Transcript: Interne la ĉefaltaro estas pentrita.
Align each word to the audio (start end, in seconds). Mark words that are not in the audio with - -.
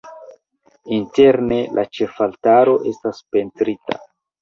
Interne 0.97 1.61
la 1.81 1.85
ĉefaltaro 1.99 2.77
estas 2.97 3.25
pentrita. 3.33 4.05